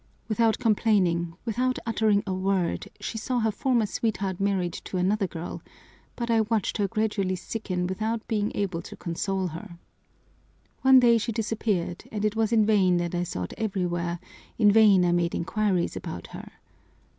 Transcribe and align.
Without 0.27 0.57
complaining, 0.57 1.35
without 1.45 1.77
uttering 1.85 2.23
a 2.25 2.33
word, 2.33 2.89
she 2.99 3.19
saw 3.19 3.37
her 3.39 3.51
former 3.51 3.85
sweetheart 3.85 4.39
married 4.39 4.73
to 4.73 4.97
another 4.97 5.27
girl, 5.27 5.61
but 6.15 6.31
I 6.31 6.41
watched 6.41 6.77
her 6.77 6.87
gradually 6.87 7.35
sicken 7.35 7.85
without 7.85 8.27
being 8.27 8.51
able 8.55 8.81
to 8.81 8.95
console 8.95 9.49
her. 9.49 9.77
One 10.81 10.99
day 10.99 11.19
she 11.19 11.31
disappeared, 11.31 12.05
and 12.11 12.25
it 12.25 12.35
was 12.35 12.51
in 12.51 12.65
vain 12.65 12.97
that 12.97 13.13
I 13.13 13.21
sought 13.21 13.53
everywhere, 13.59 14.17
in 14.57 14.71
vain 14.71 15.05
I 15.05 15.11
made 15.11 15.35
inquiries 15.35 15.95
about 15.95 16.25
her. 16.33 16.51